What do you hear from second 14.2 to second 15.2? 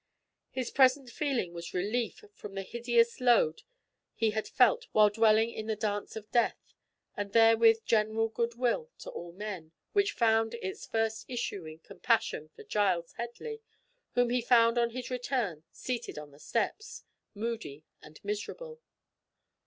he found on his